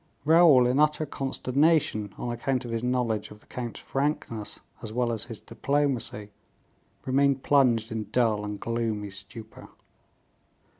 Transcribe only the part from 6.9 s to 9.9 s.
remained plunged in dull and gloomy stupor.